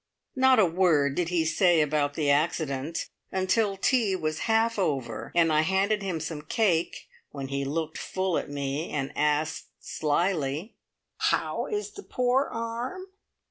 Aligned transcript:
Not 0.35 0.57
a 0.57 0.65
word 0.65 1.13
did 1.13 1.29
he 1.29 1.45
say 1.45 1.79
about 1.79 2.15
the 2.15 2.31
accident 2.31 3.07
until 3.31 3.77
tea 3.77 4.15
was 4.15 4.39
half 4.49 4.79
over 4.79 5.31
and 5.35 5.53
I 5.53 5.61
handed 5.61 6.01
him 6.01 6.19
some 6.19 6.41
cake, 6.41 7.07
when 7.29 7.49
he 7.49 7.63
looked 7.63 7.99
full 7.99 8.39
at 8.39 8.49
me, 8.49 8.89
and 8.89 9.11
asked 9.15 9.67
slyly: 9.79 10.73
"How 11.17 11.67
is 11.67 11.91
the 11.91 12.01
poor 12.01 12.45
arm?" 12.47 13.09